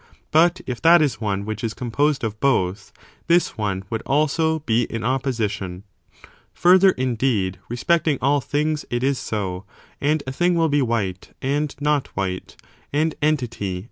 [0.31, 2.91] But if that is one which is composed of both,
[3.27, 5.83] this one would also be in opposition.
[5.83, 5.83] 11.
[5.83, 6.23] Fourth
[6.63, 10.69] ar Further, indeed, respecting all things it is so; gument, drawn and a thing will
[10.69, 12.55] be white and not white,
[12.91, 13.79] and entity fh>mthe nature,°.